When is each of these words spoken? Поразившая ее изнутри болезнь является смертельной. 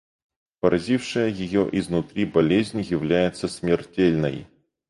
Поразившая 0.61 1.29
ее 1.29 1.69
изнутри 1.73 2.25
болезнь 2.25 2.81
является 2.81 3.47
смертельной. 3.47 4.47